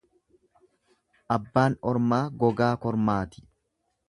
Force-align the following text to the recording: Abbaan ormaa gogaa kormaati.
Abbaan 1.35 1.75
ormaa 1.93 2.23
gogaa 2.41 2.75
kormaati. 2.87 3.47